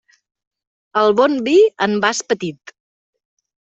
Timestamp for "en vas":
1.87-2.23